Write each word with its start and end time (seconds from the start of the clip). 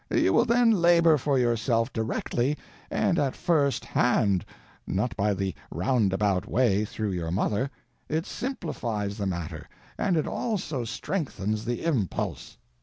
You 0.09 0.33
will 0.33 0.45
then 0.45 0.71
labor 0.71 1.15
for 1.19 1.37
yourself 1.37 1.93
directly 1.93 2.57
and 2.89 3.19
at 3.19 3.35
_first 3.35 3.85
hand, 3.85 4.43
_not 4.89 5.15
by 5.15 5.35
the 5.35 5.53
roundabout 5.69 6.47
way 6.47 6.85
through 6.85 7.11
your 7.11 7.29
mother. 7.29 7.69
It 8.09 8.25
simplifies 8.25 9.19
the 9.19 9.27
matter, 9.27 9.69
and 9.99 10.17
it 10.17 10.25
also 10.25 10.85
strengthens 10.85 11.65
the 11.65 11.85
impulse. 11.85 12.57